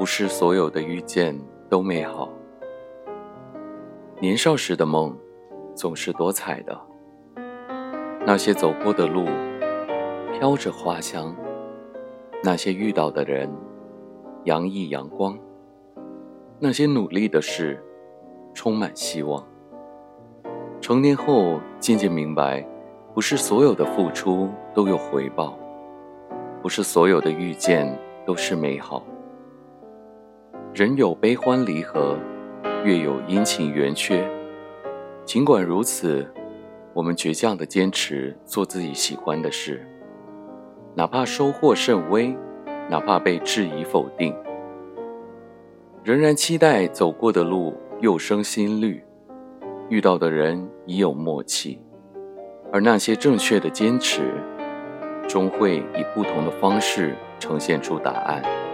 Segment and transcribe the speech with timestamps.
[0.00, 2.30] 不是所有的遇见都美好。
[4.18, 5.14] 年少时的梦，
[5.74, 6.80] 总是多彩的。
[8.26, 9.26] 那些走过的路，
[10.32, 11.34] 飘着花香；
[12.42, 13.50] 那些遇到的人，
[14.44, 15.34] 洋溢阳光；
[16.58, 17.78] 那些努力的事，
[18.54, 19.46] 充满希望。
[20.80, 22.66] 成年后，渐渐明白，
[23.12, 25.58] 不是所有的付出都有回报，
[26.70, 27.92] 不是所有的遇见
[28.24, 29.04] 都是美好。
[30.72, 32.16] 人有悲欢离合，
[32.84, 34.24] 月有阴晴圆缺。
[35.24, 36.24] 尽管如此，
[36.94, 39.84] 我们倔强的坚持做自己喜欢的事，
[40.94, 42.32] 哪怕收获甚微，
[42.88, 44.32] 哪怕被质疑否定，
[46.04, 49.02] 仍然期待走过的路又生新绿，
[49.88, 51.80] 遇到的人已有默契，
[52.72, 54.22] 而那些正确的坚持，
[55.30, 58.69] 终会以不同的方式呈现出答案。